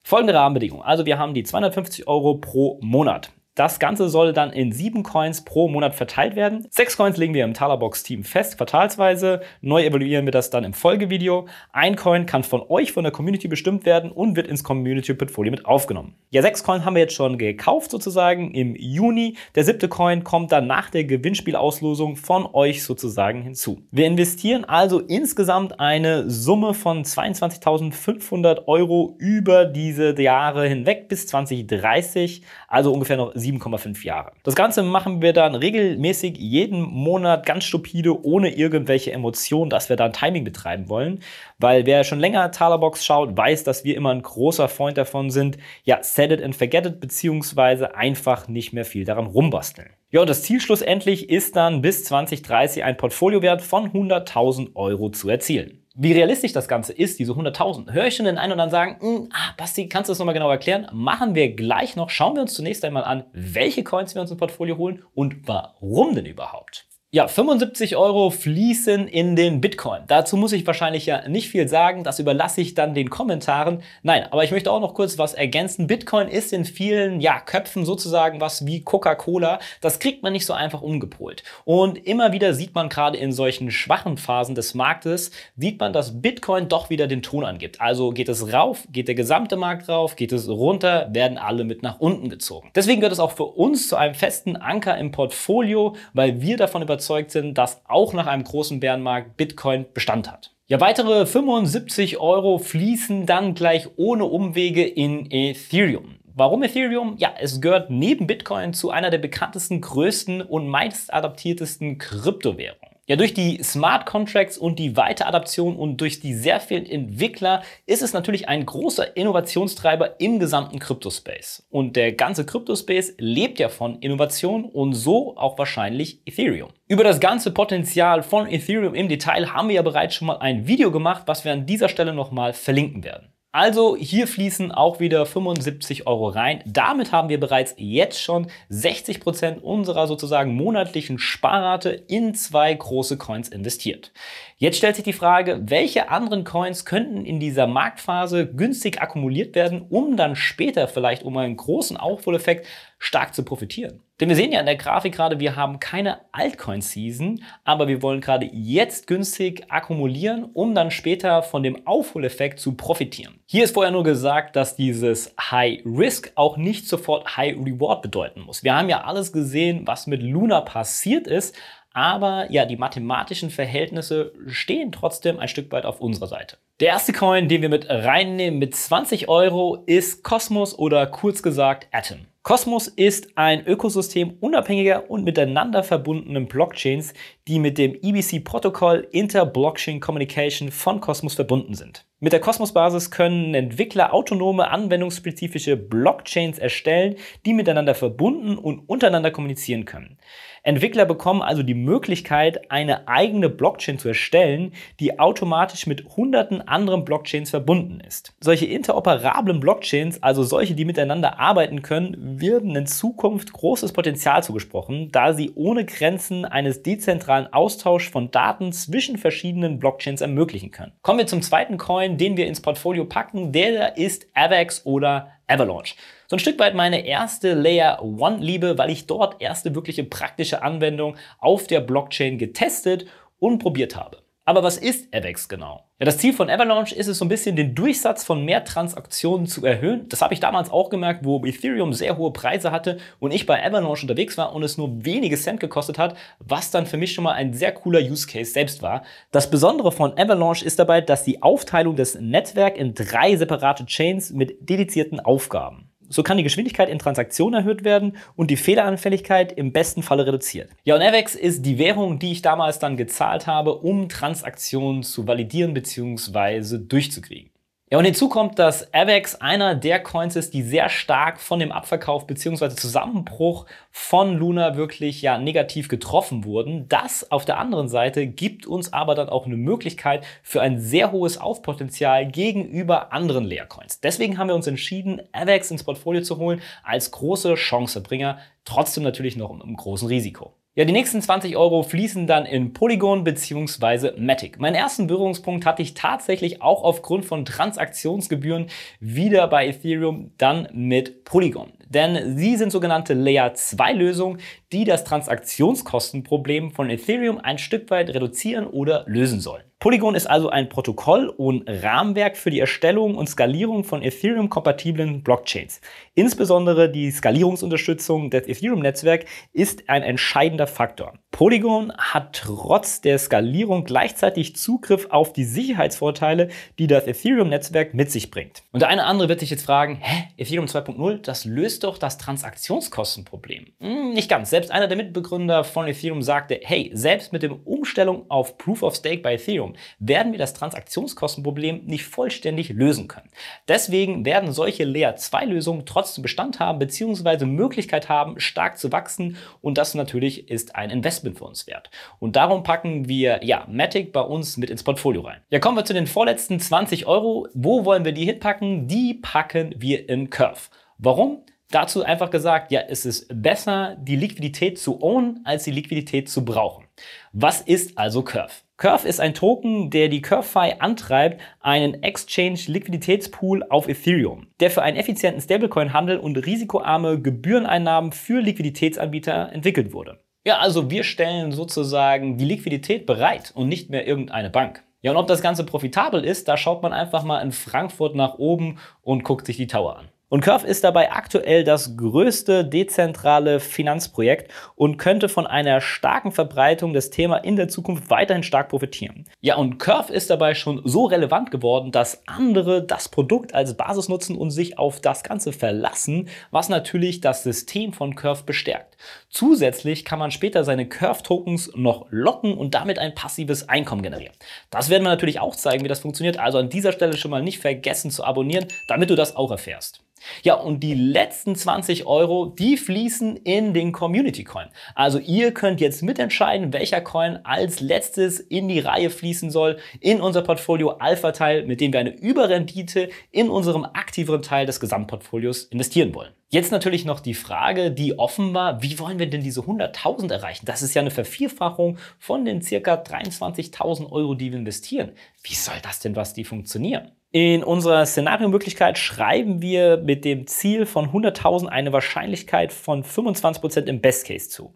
Folgende 0.04 0.34
Rahmenbedingungen. 0.34 0.84
Also 0.84 1.06
wir 1.06 1.20
haben 1.20 1.36
die 1.36 1.44
250 1.44 2.08
Euro 2.08 2.38
pro 2.38 2.80
Monat. 2.82 3.32
Das 3.56 3.78
Ganze 3.78 4.10
soll 4.10 4.34
dann 4.34 4.52
in 4.52 4.72
sieben 4.72 5.04
Coins 5.04 5.46
pro 5.46 5.68
Monat 5.68 5.94
verteilt 5.94 6.36
werden. 6.36 6.66
Sechs 6.72 6.98
Coins 6.98 7.18
legen 7.18 7.36
wir 7.36 7.44
im 7.44 7.54
Talerbox-Team 7.54 8.24
fest, 8.24 8.58
quartalsweise. 8.58 9.42
Neu 9.62 9.86
evaluieren 9.86 10.26
wir 10.26 10.32
das 10.32 10.50
dann 10.50 10.64
im 10.64 10.74
Folgevideo. 10.74 11.48
Ein 11.72 11.96
Coin 11.96 12.26
kann 12.26 12.44
von 12.44 12.64
euch, 12.68 12.94
von 12.94 13.04
der 13.04 13.14
Community 13.14 13.48
bestimmt 13.48 13.86
werden 13.86 14.12
und 14.12 14.36
wird 14.36 14.48
ins 14.48 14.64
Community-Portfolio 14.64 15.52
mit 15.52 15.68
aufgenommen. 15.68 16.16
Ja, 16.32 16.42
sechs 16.42 16.64
Coins 16.64 16.84
haben 16.84 16.96
wir 16.96 17.04
jetzt 17.04 17.14
schon 17.14 17.38
gekauft 17.38 17.92
sozusagen 17.92 18.56
im 18.56 18.76
Juni. 18.76 19.38
Der 19.54 19.64
siebte 19.64 19.88
Coin 19.88 20.24
kommt 20.24 20.52
dann 20.52 20.66
nach 20.66 20.90
der 20.90 21.04
Gewinnspielauslosung 21.04 22.16
von 22.16 22.48
euch 22.54 22.84
sozusagen 22.84 23.44
hinzu. 23.44 23.84
Wir 23.92 24.08
investieren 24.08 24.66
also 24.66 25.00
insgesamt 25.00 25.80
eine 25.80 26.28
Summe 26.28 26.74
von 26.74 27.04
22.500 27.04 28.66
Euro 28.66 29.16
über 29.20 29.66
diese 29.66 30.20
Jahre 30.20 30.68
hinweg 30.68 31.08
bis 31.08 31.28
2030, 31.28 32.42
also 32.74 32.92
ungefähr 32.92 33.18
noch 33.18 33.36
7,5 33.36 34.04
Jahre. 34.04 34.32
Das 34.42 34.56
Ganze 34.56 34.82
machen 34.82 35.22
wir 35.22 35.32
dann 35.32 35.54
regelmäßig 35.54 36.38
jeden 36.38 36.82
Monat 36.82 37.46
ganz 37.46 37.66
stupide, 37.66 38.26
ohne 38.26 38.56
irgendwelche 38.56 39.12
Emotionen, 39.12 39.70
dass 39.70 39.90
wir 39.90 39.96
dann 39.96 40.12
Timing 40.12 40.44
betreiben 40.44 40.90
wollen. 40.90 41.20
Weil 41.60 41.86
wer 41.86 42.04
schon 42.04 42.20
länger 42.20 42.50
Talerbox 42.50 43.06
schaut, 43.06 43.38
weiß, 43.38 43.64
dass 43.64 43.84
wir 43.84 43.96
immer 43.96 44.10
ein 44.10 44.24
großer 44.24 44.68
Freund 44.70 44.98
davon 44.98 45.30
sind, 45.30 45.60
ja, 45.84 46.02
set 46.02 46.32
it 46.32 46.42
and 46.42 46.56
forget 46.56 46.88
it, 46.88 47.00
beziehungsweise 47.00 47.96
einfach 47.96 48.48
nicht 48.48 48.74
mehr 48.74 48.86
viel 48.86 49.06
daran 49.06 49.28
rumbasteln. 49.28 49.92
Ja, 50.10 50.22
und 50.22 50.30
das 50.30 50.42
Ziel 50.42 50.60
schlussendlich 50.60 51.30
ist 51.30 51.56
dann 51.56 51.82
bis 51.84 52.06
2030 52.06 52.84
ein 52.84 52.98
Portfoliowert 52.98 53.62
von 53.62 53.92
100.000 53.92 54.76
Euro 54.76 55.10
zu 55.10 55.30
erzielen. 55.30 55.83
Wie 55.96 56.12
realistisch 56.12 56.54
das 56.54 56.68
Ganze 56.68 56.92
ist, 56.92 57.20
diese 57.20 57.34
100.000, 57.34 57.94
höre 57.94 58.08
ich 58.08 58.16
schon 58.16 58.26
den 58.26 58.40
einen 58.40 58.54
oder 58.54 58.64
anderen 58.64 58.72
sagen, 58.72 58.98
hm, 59.00 59.30
ah, 59.32 59.54
Basti, 59.58 59.88
kannst 59.88 60.10
du 60.10 60.12
das 60.12 60.18
nochmal 60.18 60.34
genau 60.34 60.50
erklären? 60.50 60.88
Machen 60.92 61.36
wir 61.36 61.54
gleich 61.54 61.96
noch. 61.96 62.10
Schauen 62.10 62.34
wir 62.34 62.42
uns 62.42 62.56
zunächst 62.56 62.84
einmal 62.84 63.04
an, 63.04 63.26
welche 63.32 63.84
Coins 63.84 64.16
wir 64.16 64.22
uns 64.24 64.32
im 64.32 64.38
Portfolio 64.38 64.78
holen 64.78 65.04
und 65.14 65.48
warum 65.48 66.16
denn 66.16 66.26
überhaupt. 66.26 66.88
Ja, 67.16 67.28
75 67.28 67.96
Euro 67.96 68.32
fließen 68.32 69.08
in 69.08 69.36
den 69.36 69.62
Bitcoin. 69.62 70.02
Dazu 70.08 70.36
muss 70.36 70.52
ich 70.52 70.66
wahrscheinlich 70.66 71.06
ja 71.06 71.28
nicht 71.28 71.48
viel 71.48 71.68
sagen, 71.68 72.04
das 72.04 72.18
überlasse 72.18 72.60
ich 72.60 72.74
dann 72.74 72.96
den 72.96 73.12
Kommentaren. 73.12 73.84
Nein, 74.02 74.26
aber 74.32 74.44
ich 74.44 74.50
möchte 74.50 74.72
auch 74.72 74.80
noch 74.80 74.96
kurz 74.96 75.20
was 75.20 75.36
ergänzen. 75.36 75.86
Bitcoin 75.86 76.28
ist 76.28 76.52
in 76.54 76.66
vielen 76.66 77.22
ja, 77.22 77.40
Köpfen 77.40 77.86
sozusagen 77.86 78.42
was 78.42 78.66
wie 78.66 78.82
Coca-Cola. 78.82 79.60
Das 79.80 80.00
kriegt 80.00 80.24
man 80.24 80.34
nicht 80.34 80.48
so 80.48 80.54
einfach 80.54 80.82
umgepolt. 80.82 81.44
Und 81.66 82.04
immer 82.04 82.32
wieder 82.32 82.56
sieht 82.56 82.74
man 82.74 82.90
gerade 82.90 83.20
in 83.20 83.32
solchen 83.32 83.70
schwachen 83.70 84.18
Phasen 84.18 84.56
des 84.56 84.74
Marktes, 84.74 85.30
sieht 85.56 85.80
man, 85.80 85.94
dass 85.94 86.20
Bitcoin 86.20 86.68
doch 86.68 86.90
wieder 86.90 87.06
den 87.06 87.22
Ton 87.22 87.46
angibt. 87.46 87.80
Also 87.80 88.10
geht 88.10 88.28
es 88.28 88.52
rauf, 88.52 88.88
geht 88.92 89.08
der 89.08 89.14
gesamte 89.14 89.56
Markt 89.56 89.88
rauf, 89.88 90.16
geht 90.16 90.32
es 90.32 90.50
runter, 90.50 91.10
werden 91.12 91.38
alle 91.38 91.64
mit 91.64 91.84
nach 91.84 92.00
unten 92.00 92.30
gezogen. 92.30 92.72
Deswegen 92.74 93.02
gehört 93.02 93.14
es 93.14 93.20
auch 93.20 93.34
für 93.34 93.46
uns 93.46 93.88
zu 93.88 93.98
einem 93.98 94.16
festen 94.16 94.56
Anker 94.56 94.98
im 94.98 95.12
Portfolio, 95.12 95.96
weil 96.14 96.42
wir 96.42 96.58
davon 96.58 96.82
überzeugt 96.82 97.03
überzeugt 97.04 97.32
sind, 97.32 97.58
dass 97.58 97.82
auch 97.86 98.14
nach 98.14 98.28
einem 98.28 98.44
großen 98.44 98.80
Bärenmarkt 98.80 99.36
Bitcoin 99.36 99.86
Bestand 99.94 100.32
hat. 100.32 100.52
Ja, 100.68 100.80
weitere 100.80 101.26
75 101.26 102.20
Euro 102.20 102.58
fließen 102.58 103.26
dann 103.26 103.54
gleich 103.54 103.90
ohne 103.98 104.24
Umwege 104.26 104.86
in 104.86 105.30
Ethereum. 105.30 106.16
Warum 106.34 106.64
Ethereum? 106.64 107.16
Ja, 107.18 107.34
es 107.40 107.60
gehört 107.60 107.90
neben 107.90 108.26
Bitcoin 108.26 108.74
zu 108.74 108.90
einer 108.90 109.10
der 109.10 109.18
bekanntesten, 109.18 109.82
größten 109.82 110.42
und 110.42 110.68
meist 110.68 111.14
adaptiertesten 111.14 111.98
Kryptowährungen. 111.98 112.93
Ja, 113.06 113.18
durch 113.18 113.34
die 113.34 113.62
Smart 113.62 114.06
Contracts 114.06 114.58
und 114.58 114.80
die 114.80 114.96
Weiteradaption 114.96 115.76
und 115.76 115.98
durch 115.98 116.22
die 116.22 116.34
sehr 116.34 116.62
vielen 116.62 116.86
Entwickler 116.86 117.62
ist 117.86 118.02
es 118.02 118.14
natürlich 118.14 118.48
ein 118.48 118.66
großer 118.66 119.18
Innovationstreiber 119.18 120.22
im 120.22 120.40
gesamten 120.40 120.80
Kryptospace. 120.80 121.68
Und 121.70 121.98
der 121.98 122.14
ganze 122.14 122.46
Kryptospace 122.46 123.16
lebt 123.18 123.60
ja 123.60 123.68
von 123.68 124.00
Innovation 124.00 124.64
und 124.64 124.94
so 124.94 125.36
auch 125.36 125.58
wahrscheinlich 125.58 126.22
Ethereum. 126.26 126.70
Über 126.88 127.04
das 127.04 127.20
ganze 127.20 127.52
Potenzial 127.52 128.24
von 128.24 128.48
Ethereum 128.48 128.96
im 128.96 129.10
Detail 129.10 129.54
haben 129.54 129.68
wir 129.68 129.76
ja 129.76 129.82
bereits 129.82 130.16
schon 130.16 130.28
mal 130.28 130.38
ein 130.38 130.68
Video 130.68 130.90
gemacht, 130.90 131.24
was 131.26 131.44
wir 131.44 131.52
an 131.52 131.66
dieser 131.66 131.90
Stelle 131.90 132.14
nochmal 132.14 132.54
verlinken 132.54 133.04
werden. 133.04 133.33
Also 133.56 133.96
hier 133.96 134.28
fließen 134.28 134.72
auch 134.72 135.00
wieder 135.00 135.28
75 135.28 136.08
Euro 136.08 136.28
rein. 136.28 136.64
Damit 136.66 137.12
haben 137.12 137.30
wir 137.30 137.40
bereits 137.40 137.76
jetzt 137.78 138.20
schon 138.20 138.48
60 138.70 139.20
Prozent 139.20 139.64
unserer 139.64 140.08
sozusagen 140.08 140.56
monatlichen 140.56 141.20
Sparrate 141.20 141.92
in 141.92 142.34
zwei 142.34 142.74
große 142.74 143.20
Coins 143.20 143.50
investiert. 143.50 144.12
Jetzt 144.58 144.80
stellt 144.80 144.96
sich 144.96 145.06
die 145.06 145.14
Frage, 145.14 145.62
welche 145.68 146.10
anderen 146.10 146.46
Coins 146.46 146.84
könnten 146.84 147.26
in 147.26 147.40
dieser 147.40 147.68
Marktphase 147.68 148.48
günstig 148.48 149.04
akkumuliert 149.04 149.54
werden, 149.54 149.86
um 149.88 150.18
dann 150.18 150.36
später 150.36 150.88
vielleicht 150.88 151.22
um 151.22 151.38
einen 151.38 151.56
großen 151.56 151.96
Aufholeffekt 151.96 152.66
stark 152.98 153.36
zu 153.36 153.46
profitieren. 153.46 154.02
Denn 154.24 154.30
wir 154.30 154.38
sehen 154.38 154.54
ja 154.54 154.62
in 154.62 154.66
der 154.66 154.78
Grafik 154.78 155.14
gerade, 155.16 155.42
wir 155.42 155.58
haben 155.58 155.82
keine 155.82 156.22
Altcoin-Season, 156.32 157.44
aber 157.66 157.90
wir 157.90 158.02
wollen 158.02 158.22
gerade 158.22 158.50
jetzt 158.54 159.06
günstig 159.06 159.66
akkumulieren, 159.68 160.46
um 160.54 160.74
dann 160.74 160.92
später 160.92 161.44
von 161.44 161.62
dem 161.62 161.86
Aufholeffekt 161.86 162.58
zu 162.58 162.76
profitieren. 162.76 163.42
Hier 163.48 163.66
ist 163.66 163.74
vorher 163.74 163.92
nur 163.92 164.06
gesagt, 164.06 164.56
dass 164.56 164.78
dieses 164.78 165.36
High 165.38 165.82
Risk 165.86 166.32
auch 166.36 166.56
nicht 166.56 166.88
sofort 166.88 167.36
High 167.36 167.58
Reward 167.58 168.02
bedeuten 168.02 168.40
muss. 168.40 168.64
Wir 168.64 168.74
haben 168.74 168.88
ja 168.88 169.04
alles 169.04 169.34
gesehen, 169.34 169.86
was 169.88 170.08
mit 170.08 170.24
Luna 170.24 170.62
passiert 170.62 171.28
ist, 171.28 171.54
aber 171.92 172.50
ja, 172.50 172.66
die 172.66 172.78
mathematischen 172.78 173.50
Verhältnisse 173.50 174.32
stehen 174.48 174.94
trotzdem 174.94 175.38
ein 175.38 175.50
Stück 175.50 175.70
weit 175.74 175.84
auf 175.86 176.00
unserer 176.00 176.28
Seite. 176.28 176.60
Der 176.80 176.88
erste 176.88 177.12
Coin, 177.12 177.50
den 177.50 177.62
wir 177.62 177.68
mit 177.68 177.90
reinnehmen 177.90 178.58
mit 178.58 178.74
20 178.74 179.28
Euro, 179.28 179.84
ist 179.86 180.24
Cosmos 180.24 180.80
oder 180.80 181.08
kurz 181.08 181.44
gesagt 181.44 181.90
Atom. 181.92 182.20
Cosmos 182.44 182.90
ist 182.90 183.38
ein 183.38 183.66
Ökosystem 183.66 184.36
unabhängiger 184.42 185.10
und 185.10 185.24
miteinander 185.24 185.82
verbundenen 185.82 186.50
Blockchains, 186.50 187.14
die 187.48 187.58
mit 187.58 187.78
dem 187.78 187.96
EBC-Protokoll 187.96 189.08
Inter-Blockchain 189.12 190.02
Communication 190.02 190.70
von 190.70 191.00
Cosmos 191.00 191.36
verbunden 191.36 191.74
sind. 191.74 192.06
Mit 192.24 192.32
der 192.32 192.40
Cosmos-Basis 192.40 193.12
können 193.12 193.54
Entwickler 193.54 194.14
autonome, 194.14 194.70
anwendungsspezifische 194.70 195.76
Blockchains 195.76 196.58
erstellen, 196.58 197.18
die 197.46 197.54
miteinander 197.54 197.96
verbunden 197.96 198.58
und 198.58 198.88
untereinander 198.88 199.30
kommunizieren 199.30 199.84
können. 199.84 200.18
Entwickler 200.66 201.04
bekommen 201.04 201.42
also 201.42 201.62
die 201.62 201.74
Möglichkeit, 201.74 202.72
eine 202.72 203.10
eigene 203.10 203.50
Blockchain 203.50 204.00
zu 204.00 204.08
erstellen, 204.08 204.72
die 205.02 205.20
automatisch 205.20 205.88
mit 205.88 206.16
hunderten 206.16 206.62
anderen 206.62 207.04
Blockchains 207.04 207.50
verbunden 207.50 208.00
ist. 208.00 208.34
Solche 208.40 208.68
interoperablen 208.68 209.60
Blockchains, 209.60 210.24
also 210.24 210.44
solche, 210.44 210.74
die 210.74 210.86
miteinander 210.86 211.38
arbeiten 211.38 211.82
können, 211.82 212.40
werden 212.40 212.78
in 212.78 212.88
Zukunft 212.88 213.52
großes 213.52 213.92
Potenzial 213.92 214.42
zugesprochen, 214.42 215.10
da 215.12 215.34
sie 215.34 215.52
ohne 215.56 215.84
Grenzen 215.84 216.46
eines 216.46 216.82
dezentralen 216.82 217.52
Austauschs 217.52 218.08
von 218.08 218.32
Daten 218.32 218.72
zwischen 218.72 219.18
verschiedenen 219.18 219.80
Blockchains 219.80 220.22
ermöglichen 220.22 220.72
können. 220.72 220.94
Kommen 221.02 221.20
wir 221.20 221.28
zum 221.28 221.42
zweiten 221.42 221.78
Coin, 221.78 222.13
den 222.18 222.38
wir 222.38 222.48
ins 222.48 222.62
Portfolio 222.62 223.06
packen. 223.06 223.52
Der 223.52 223.98
ist 223.98 224.28
AVAX 224.34 224.86
oder 224.86 225.32
Avalanche. 225.48 225.96
So 226.28 226.36
ein 226.36 226.40
Stück 226.40 226.58
weit 226.60 226.74
meine 226.74 227.06
erste 227.06 227.54
Layer 227.54 228.04
One 228.04 228.38
Liebe, 228.38 228.78
weil 228.78 228.90
ich 228.90 229.06
dort 229.06 229.42
erste 229.42 229.76
wirkliche 229.76 230.04
praktische 230.04 230.64
Anwendung 230.64 231.16
auf 231.40 231.68
der 231.68 231.82
Blockchain 231.82 232.38
getestet 232.38 233.06
und 233.40 233.60
probiert 233.60 233.96
habe. 233.96 234.23
Aber 234.46 234.62
was 234.62 234.76
ist 234.76 235.08
AVAX 235.16 235.48
genau? 235.48 235.86
Ja, 236.00 236.06
das 236.06 236.18
Ziel 236.18 236.34
von 236.34 236.50
Avalanche 236.50 236.94
ist 236.94 237.08
es 237.08 237.18
so 237.18 237.24
ein 237.24 237.30
bisschen, 237.30 237.56
den 237.56 237.76
Durchsatz 237.76 238.26
von 238.26 238.44
mehr 238.44 238.66
Transaktionen 238.66 239.48
zu 239.48 239.66
erhöhen. 239.66 240.10
Das 240.10 240.22
habe 240.22 240.34
ich 240.34 240.42
damals 240.42 240.70
auch 240.70 240.90
gemerkt, 240.90 241.24
wo 241.24 241.46
Ethereum 241.46 241.94
sehr 241.94 242.18
hohe 242.18 242.34
Preise 242.34 242.72
hatte 242.72 242.98
und 243.20 243.32
ich 243.32 243.46
bei 243.46 243.66
Avalanche 243.66 244.02
unterwegs 244.04 244.38
war 244.38 244.54
und 244.54 244.64
es 244.64 244.78
nur 244.78 245.06
wenige 245.06 245.38
Cent 245.38 245.62
gekostet 245.62 245.98
hat, 245.98 246.18
was 246.40 246.72
dann 246.72 246.86
für 246.86 246.98
mich 246.98 247.14
schon 247.14 247.24
mal 247.24 247.32
ein 247.32 247.54
sehr 247.54 247.72
cooler 247.72 248.02
Use 248.02 248.28
Case 248.28 248.52
selbst 248.52 248.82
war. 248.82 249.04
Das 249.32 249.50
Besondere 249.50 249.94
von 249.94 250.18
Avalanche 250.18 250.66
ist 250.66 250.78
dabei, 250.78 251.00
dass 251.00 251.24
die 251.24 251.42
Aufteilung 251.42 251.96
des 251.96 252.16
Netzwerks 252.16 252.78
in 252.78 252.96
drei 252.96 253.38
separate 253.38 253.86
Chains 253.86 254.32
mit 254.32 254.70
dedizierten 254.70 255.22
Aufgaben. 255.22 255.93
So 256.10 256.24
kann 256.24 256.38
die 256.38 256.44
Geschwindigkeit 256.44 256.90
in 256.90 257.00
Transaktionen 257.00 257.62
erhöht 257.62 257.84
werden 257.84 258.18
und 258.36 258.52
die 258.52 258.58
Fehleranfälligkeit 258.58 259.52
im 259.52 259.72
besten 259.72 260.04
Falle 260.04 260.26
reduziert. 260.26 260.70
Ja, 260.84 260.96
und 260.96 261.02
AVEX 261.02 261.36
ist 261.36 261.66
die 261.66 261.78
Währung, 261.78 262.20
die 262.20 262.32
ich 262.32 262.42
damals 262.42 262.80
dann 262.80 262.98
gezahlt 262.98 263.48
habe, 263.48 263.76
um 263.76 264.10
Transaktionen 264.10 265.04
zu 265.04 265.28
validieren 265.28 265.74
bzw. 265.74 266.80
durchzukriegen. 266.80 267.53
Ja, 267.94 268.00
und 268.00 268.06
hinzu 268.06 268.28
kommt, 268.28 268.58
dass 268.58 268.92
AVEX 268.92 269.36
einer 269.36 269.76
der 269.76 270.02
Coins 270.02 270.36
ist, 270.36 270.56
die 270.56 270.64
sehr 270.64 270.90
stark 270.90 271.40
von 271.40 271.60
dem 271.60 271.72
Abverkauf 271.72 272.26
bzw. 272.26 272.70
Zusammenbruch 272.70 273.68
von 273.92 274.36
Luna 274.36 274.76
wirklich 274.76 275.22
ja 275.22 275.38
negativ 275.38 275.90
getroffen 275.90 276.44
wurden. 276.44 276.90
Das 276.90 277.30
auf 277.30 277.46
der 277.46 277.60
anderen 277.60 277.90
Seite 277.90 278.26
gibt 278.26 278.66
uns 278.66 278.94
aber 278.94 279.14
dann 279.14 279.30
auch 279.30 279.46
eine 279.46 279.58
Möglichkeit 279.58 280.26
für 280.42 280.60
ein 280.60 280.80
sehr 280.80 281.12
hohes 281.12 281.38
Aufpotenzial 281.38 282.26
gegenüber 282.26 283.14
anderen 283.14 283.46
Leercoins. 283.46 284.00
Deswegen 284.00 284.40
haben 284.40 284.48
wir 284.48 284.56
uns 284.56 284.66
entschieden, 284.66 285.22
AVEX 285.32 285.70
ins 285.70 285.84
Portfolio 285.84 286.24
zu 286.24 286.40
holen 286.40 286.64
als 286.82 287.12
große 287.12 287.54
Chancebringer, 287.58 288.40
trotzdem 288.66 289.04
natürlich 289.04 289.36
noch 289.36 289.52
im 289.52 289.76
großen 289.76 290.08
Risiko. 290.08 290.56
Ja, 290.76 290.86
die 290.86 290.92
nächsten 290.92 291.22
20 291.22 291.56
Euro 291.56 291.84
fließen 291.84 292.26
dann 292.26 292.48
in 292.48 292.74
Polygon 292.74 293.24
bzw. 293.24 294.20
Matic. 294.20 294.60
Meinen 294.60 294.74
ersten 294.74 295.06
Berührungspunkt 295.06 295.68
hatte 295.68 295.84
ich 295.84 295.94
tatsächlich 295.94 296.64
auch 296.64 296.84
aufgrund 296.84 297.26
von 297.26 297.46
Transaktionsgebühren 297.46 298.72
wieder 299.00 299.48
bei 299.48 299.68
Ethereum 299.68 300.32
dann 300.40 300.68
mit 300.74 301.26
Polygon. 301.26 301.74
Denn 301.90 302.40
sie 302.40 302.56
sind 302.56 302.72
sogenannte 302.72 303.14
Layer 303.14 303.54
2 303.54 303.94
Lösungen, 303.94 304.40
die 304.72 304.84
das 304.84 305.04
Transaktionskostenproblem 305.04 306.72
von 306.72 306.90
Ethereum 306.90 307.38
ein 307.38 307.60
Stück 307.60 307.92
weit 307.92 308.10
reduzieren 308.10 308.66
oder 308.66 309.04
lösen 309.06 309.42
sollen. 309.42 309.66
Polygon 309.84 310.16
ist 310.16 310.28
also 310.28 310.50
ein 310.50 310.70
Protokoll 310.70 311.28
und 311.28 311.66
Rahmenwerk 311.68 312.38
für 312.38 312.50
die 312.50 312.62
Erstellung 312.62 313.16
und 313.16 313.28
Skalierung 313.28 313.84
von 313.84 314.02
Ethereum-kompatiblen 314.02 315.24
Blockchains. 315.24 315.82
Insbesondere 316.16 316.90
die 316.90 317.12
Skalierungsunterstützung 317.12 318.30
des 318.30 318.48
Ethereum-Netzwerks 318.48 319.30
ist 319.52 319.90
ein 319.90 320.02
entscheidender 320.02 320.68
Faktor. 320.68 321.16
Polygon 321.32 321.92
hat 321.98 322.34
trotz 322.34 323.02
der 323.02 323.20
Skalierung 323.20 323.84
gleichzeitig 323.84 324.56
Zugriff 324.56 325.08
auf 325.10 325.34
die 325.34 325.44
Sicherheitsvorteile, 325.44 326.48
die 326.80 326.88
das 326.88 327.06
Ethereum-Netzwerk 327.06 327.94
mit 327.94 328.10
sich 328.10 328.32
bringt. 328.32 328.64
Und 328.72 328.82
der 328.82 328.88
eine 328.88 329.02
oder 329.02 329.10
andere 329.10 329.28
wird 329.28 329.42
sich 329.42 329.50
jetzt 329.50 329.66
fragen, 329.66 329.98
hä, 330.00 330.28
Ethereum 330.38 330.68
2.0, 330.68 331.18
das 331.24 331.44
löst 331.44 331.84
doch 331.84 331.98
das 331.98 332.18
Transaktionskostenproblem. 332.20 333.74
Hm, 333.82 334.14
nicht 334.14 334.30
ganz. 334.30 334.50
Selbst 334.50 334.72
einer 334.72 334.88
der 334.88 334.96
Mitbegründer 334.96 335.66
von 335.66 335.88
Ethereum 335.88 336.22
sagte, 336.22 336.62
hey, 336.64 336.90
selbst 336.94 337.34
mit 337.34 337.44
der 337.44 337.68
Umstellung 337.68 338.30
auf 338.30 338.58
Proof 338.58 338.82
of 338.84 338.96
Stake 338.96 339.22
bei 339.22 339.34
Ethereum 339.34 339.73
werden 340.00 340.32
wir 340.32 340.40
das 340.40 340.54
Transaktionskostenproblem 340.54 341.86
nicht 341.86 342.06
vollständig 342.06 342.70
lösen 342.70 343.08
können. 343.08 343.30
Deswegen 343.68 344.26
werden 344.26 344.52
solche 344.52 344.84
Layer 344.84 345.16
2 345.16 345.46
Lösungen 345.46 345.86
trotzdem 345.86 346.22
Bestand 346.22 346.60
haben 346.60 346.80
bzw. 346.80 347.46
Möglichkeit 347.46 348.10
haben, 348.10 348.40
stark 348.40 348.78
zu 348.78 348.92
wachsen 348.92 349.38
und 349.62 349.78
das 349.78 349.96
natürlich 349.96 350.50
ist 350.50 350.76
ein 350.76 350.90
Investment 350.90 351.38
für 351.38 351.46
uns 351.46 351.68
wert. 351.68 351.90
Und 352.20 352.36
darum 352.36 352.64
packen 352.64 353.08
wir 353.08 353.44
ja 353.44 353.66
Matic 353.70 354.12
bei 354.14 354.22
uns 354.22 354.58
mit 354.58 354.70
ins 354.70 354.84
Portfolio 354.84 355.22
rein. 355.22 355.42
Ja, 355.50 355.60
kommen 355.60 355.78
wir 355.78 355.86
zu 355.86 355.94
den 355.94 356.08
vorletzten 356.08 356.60
20 356.60 357.06
Euro. 357.06 357.48
Wo 357.54 357.86
wollen 357.86 358.06
wir 358.06 358.12
die 358.12 358.26
hinpacken? 358.26 358.88
Die 358.88 359.16
packen 359.16 359.74
wir 359.78 360.10
in 360.10 360.30
Curve. 360.30 360.70
Warum? 360.98 361.44
Dazu 361.74 362.04
einfach 362.04 362.30
gesagt, 362.30 362.72
ja, 362.72 362.82
es 362.82 363.04
ist 363.04 363.28
besser, 363.34 363.98
die 364.00 364.16
Liquidität 364.16 364.78
zu 364.78 365.02
ownen, 365.02 365.42
als 365.44 365.64
die 365.64 365.72
Liquidität 365.72 366.30
zu 366.30 366.46
brauchen. 366.46 366.86
Was 367.32 367.62
ist 367.62 367.98
also 367.98 368.22
Curve? 368.22 368.54
Curve 368.78 369.08
ist 369.08 369.20
ein 369.20 369.36
Token, 369.36 369.92
der 369.92 370.10
die 370.10 370.22
CurveFi 370.22 370.76
antreibt, 370.80 371.42
einen 371.60 372.02
Exchange-Liquiditätspool 372.02 373.64
auf 373.70 373.88
Ethereum, 373.88 374.48
der 374.60 374.72
für 374.72 374.82
einen 374.82 374.98
effizienten 374.98 375.42
Stablecoin-Handel 375.42 376.18
und 376.18 376.38
risikoarme 376.38 377.22
Gebühreneinnahmen 377.22 378.12
für 378.12 378.42
Liquiditätsanbieter 378.42 379.52
entwickelt 379.54 379.94
wurde. 379.94 380.20
Ja, 380.46 380.58
also 380.58 380.90
wir 380.90 381.04
stellen 381.04 381.52
sozusagen 381.52 382.38
die 382.38 382.46
Liquidität 382.46 383.06
bereit 383.06 383.52
und 383.56 383.70
nicht 383.70 383.90
mehr 383.90 384.08
irgendeine 384.08 384.50
Bank. 384.50 384.84
Ja, 385.02 385.12
und 385.12 385.18
ob 385.18 385.28
das 385.28 385.42
Ganze 385.42 385.66
profitabel 385.66 386.24
ist, 386.24 386.48
da 386.48 386.58
schaut 386.58 386.82
man 386.82 386.94
einfach 386.94 387.24
mal 387.24 387.42
in 387.42 387.52
Frankfurt 387.52 388.16
nach 388.16 388.40
oben 388.40 388.80
und 389.02 389.24
guckt 389.24 389.46
sich 389.46 389.58
die 389.58 389.68
Tower 389.68 390.00
an. 390.00 390.10
Und 390.30 390.42
Curve 390.42 390.66
ist 390.66 390.84
dabei 390.84 391.12
aktuell 391.12 391.64
das 391.64 391.96
größte 391.96 392.66
dezentrale 392.66 393.60
Finanzprojekt 393.60 394.52
und 394.76 394.98
könnte 394.98 395.30
von 395.30 395.46
einer 395.46 395.80
starken 395.80 396.32
Verbreitung 396.32 396.94
des 396.94 397.12
Themas 397.12 397.42
in 397.44 397.56
der 397.56 397.68
Zukunft 397.68 398.10
weiterhin 398.10 398.42
stark 398.42 398.70
profitieren. 398.70 399.26
Ja, 399.42 399.58
und 399.58 399.78
Curve 399.78 400.12
ist 400.12 400.32
dabei 400.32 400.56
schon 400.56 400.82
so 400.86 401.06
relevant 401.06 401.52
geworden, 401.52 401.92
dass 401.92 402.24
andere 402.28 402.84
das 402.84 403.10
Produkt 403.10 403.54
als 403.54 403.78
Basis 403.78 404.10
nutzen 404.10 404.36
und 404.36 404.50
sich 404.50 404.80
auf 404.80 405.02
das 405.02 405.24
Ganze 405.24 405.54
verlassen, 405.54 406.30
was 406.50 406.68
natürlich 406.68 407.22
das 407.22 407.44
System 407.44 407.94
von 407.94 408.16
Curve 408.16 408.44
bestärkt. 408.44 408.98
Zusätzlich 409.34 410.06
kann 410.06 410.20
man 410.20 410.30
später 410.30 410.64
seine 410.64 410.88
Curve-Tokens 410.88 411.72
noch 411.74 412.06
locken 412.12 412.56
und 412.56 412.76
damit 412.76 413.00
ein 413.00 413.16
passives 413.16 413.68
Einkommen 413.68 414.04
generieren. 414.04 414.36
Das 414.70 414.92
werden 414.92 415.02
wir 415.02 415.10
natürlich 415.10 415.40
auch 415.40 415.56
zeigen, 415.56 415.84
wie 415.84 415.88
das 415.88 416.02
funktioniert. 416.02 416.38
Also 416.38 416.60
an 416.60 416.70
dieser 416.70 416.92
Stelle 416.92 417.18
schon 417.18 417.32
mal 417.32 417.42
nicht 417.42 417.58
vergessen 417.58 418.12
zu 418.12 418.24
abonnieren, 418.24 418.68
damit 418.88 419.10
du 419.10 419.16
das 419.16 419.36
auch 419.36 419.50
erfährst. 419.50 420.04
Ja, 420.44 420.54
und 420.54 420.82
die 420.82 420.94
letzten 420.94 421.56
20 421.56 422.06
Euro, 422.06 422.46
die 422.46 422.78
fließen 422.78 423.38
in 423.38 423.74
den 423.74 423.92
Community 423.92 424.44
Coin. 424.44 424.68
Also 424.94 425.18
ihr 425.18 425.52
könnt 425.52 425.82
jetzt 425.82 426.04
mitentscheiden, 426.04 426.72
welcher 426.72 427.02
Coin 427.02 427.40
als 427.44 427.80
letztes 427.80 428.40
in 428.40 428.68
die 428.68 428.80
Reihe 428.82 429.10
fließen 429.10 429.50
soll, 429.50 429.80
in 430.00 430.22
unser 430.22 430.44
Portfolio 430.44 430.92
Alpha-Teil, 430.92 431.66
mit 431.66 431.82
dem 431.82 431.92
wir 431.92 432.02
eine 432.02 432.16
Überrendite 432.16 433.10
in 433.32 433.50
unserem 433.50 433.84
aktiveren 433.84 434.44
Teil 434.44 434.68
des 434.68 434.80
Gesamtportfolios 434.80 435.64
investieren 435.64 436.14
wollen. 436.14 436.34
Jetzt 436.54 436.72
natürlich 436.72 437.04
noch 437.04 437.20
die 437.20 437.34
Frage, 437.34 437.90
die 437.90 438.20
offen 438.20 438.54
war, 438.54 438.84
wie 438.84 439.00
wollen 439.00 439.18
wir 439.18 439.28
denn 439.28 439.42
diese 439.42 439.62
100.000 439.62 440.32
erreichen? 440.32 440.68
Das 440.68 440.84
ist 440.84 440.94
ja 440.94 441.02
eine 441.02 441.10
Vervierfachung 441.10 441.98
von 442.20 442.46
den 442.46 442.62
circa 442.62 442.94
23.000 442.94 444.12
Euro, 444.12 444.36
die 444.36 444.52
wir 444.52 444.60
investieren. 444.60 445.14
Wie 445.42 445.56
soll 445.56 445.74
das 445.82 446.00
denn 446.00 446.16
was 446.16 446.36
die 446.36 446.44
funktionieren? 446.44 447.10
In 447.32 447.64
unserer 447.64 448.06
Szenariomöglichkeit 448.06 449.00
schreiben 449.00 449.64
wir 449.64 449.98
mit 449.98 450.26
dem 450.26 450.46
Ziel 450.46 450.86
von 450.86 451.10
100.000 451.10 451.66
eine 451.66 451.92
Wahrscheinlichkeit 451.92 452.72
von 452.72 453.04
25% 453.04 453.88
im 453.88 454.00
Best 454.00 454.28
Case 454.28 454.48
zu. 454.50 454.76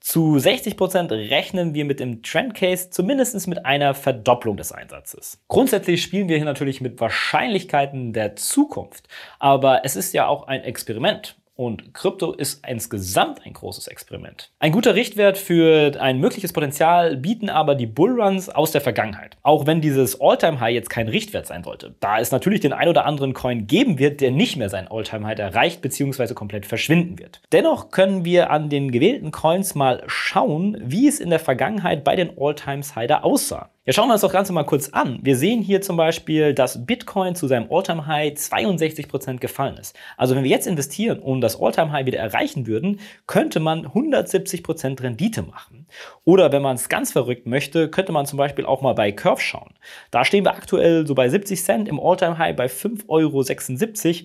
Zu 0.00 0.36
60% 0.36 1.30
rechnen 1.30 1.74
wir 1.74 1.84
mit 1.84 2.00
dem 2.00 2.22
Trend 2.22 2.54
Case 2.54 2.90
zumindest 2.90 3.46
mit 3.48 3.64
einer 3.66 3.94
Verdopplung 3.94 4.56
des 4.56 4.72
Einsatzes. 4.72 5.42
Grundsätzlich 5.48 6.02
spielen 6.02 6.28
wir 6.28 6.36
hier 6.36 6.44
natürlich 6.44 6.80
mit 6.80 7.00
Wahrscheinlichkeiten 7.00 8.12
der 8.12 8.36
Zukunft, 8.36 9.08
aber 9.38 9.84
es 9.84 9.96
ist 9.96 10.12
ja 10.12 10.26
auch 10.26 10.46
ein 10.46 10.62
Experiment 10.62 11.36
und 11.56 11.94
Krypto 11.94 12.32
ist 12.32 12.64
insgesamt 12.66 13.44
ein 13.44 13.54
großes 13.54 13.88
Experiment. 13.88 14.50
Ein 14.58 14.72
guter 14.72 14.94
Richtwert 14.94 15.38
für 15.38 16.00
ein 16.00 16.20
mögliches 16.20 16.52
Potenzial 16.52 17.16
bieten 17.16 17.48
aber 17.48 17.74
die 17.74 17.86
Bullruns 17.86 18.48
aus 18.48 18.72
der 18.72 18.80
Vergangenheit. 18.80 19.36
Auch 19.42 19.66
wenn 19.66 19.80
dieses 19.80 20.20
All-Time-High 20.20 20.74
jetzt 20.74 20.90
kein 20.90 21.08
Richtwert 21.08 21.46
sein 21.46 21.64
sollte, 21.64 21.94
da 22.00 22.18
es 22.18 22.30
natürlich 22.30 22.60
den 22.60 22.72
ein 22.72 22.88
oder 22.88 23.06
anderen 23.06 23.34
Coin 23.34 23.66
geben 23.66 23.98
wird, 23.98 24.20
der 24.20 24.30
nicht 24.30 24.56
mehr 24.56 24.68
sein 24.68 24.88
All-Time-High 24.88 25.38
erreicht 25.38 25.82
bzw. 25.82 26.34
komplett 26.34 26.66
verschwinden 26.66 27.18
wird. 27.18 27.40
Dennoch 27.52 27.90
können 27.90 28.24
wir 28.24 28.50
an 28.50 28.68
den 28.68 28.92
gewählten 28.92 29.30
Coins 29.30 29.74
mal 29.74 30.02
schauen, 30.06 30.76
wie 30.80 31.08
es 31.08 31.20
in 31.20 31.30
der 31.30 31.40
Vergangenheit 31.40 32.04
bei 32.04 32.16
den 32.16 32.32
All-Time-High 32.38 33.22
aussah. 33.22 33.70
Ja, 33.88 33.92
schauen 33.92 34.08
wir 34.08 34.14
uns 34.14 34.22
das 34.22 34.32
Ganze 34.32 34.52
mal 34.52 34.64
kurz 34.64 34.88
an. 34.88 35.20
Wir 35.22 35.36
sehen 35.36 35.62
hier 35.62 35.80
zum 35.80 35.96
Beispiel, 35.96 36.52
dass 36.52 36.84
Bitcoin 36.84 37.36
zu 37.36 37.46
seinem 37.46 37.68
All-Time-High 37.70 38.32
62% 38.32 39.38
gefallen 39.38 39.76
ist. 39.76 39.94
Also 40.16 40.34
wenn 40.34 40.42
wir 40.42 40.50
jetzt 40.50 40.66
investieren 40.66 41.20
und 41.20 41.40
das 41.40 41.62
All-Time-High 41.62 42.04
wieder 42.04 42.18
erreichen 42.18 42.66
würden, 42.66 42.98
könnte 43.28 43.60
man 43.60 43.86
170% 43.86 45.00
Rendite 45.00 45.42
machen. 45.42 45.86
Oder 46.24 46.50
wenn 46.50 46.62
man 46.62 46.74
es 46.74 46.88
ganz 46.88 47.12
verrückt 47.12 47.46
möchte, 47.46 47.88
könnte 47.88 48.10
man 48.10 48.26
zum 48.26 48.38
Beispiel 48.38 48.66
auch 48.66 48.82
mal 48.82 48.94
bei 48.94 49.12
Curve 49.12 49.40
schauen. 49.40 49.74
Da 50.10 50.24
stehen 50.24 50.44
wir 50.44 50.56
aktuell 50.56 51.06
so 51.06 51.14
bei 51.14 51.28
70 51.28 51.62
Cent, 51.62 51.88
im 51.88 52.00
All-Time-High 52.00 52.56
bei 52.56 52.66
5,76 52.66 53.06
Euro. 53.06 53.44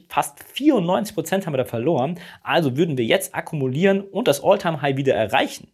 Fast 0.10 0.40
94% 0.58 1.46
haben 1.46 1.54
wir 1.54 1.58
da 1.58 1.66
verloren. 1.66 2.20
Also 2.42 2.78
würden 2.78 2.98
wir 2.98 3.06
jetzt 3.06 3.36
akkumulieren 3.36 4.02
und 4.02 4.28
das 4.28 4.44
All-Time-High 4.44 4.98
wieder 4.98 5.14
erreichen. 5.14 5.68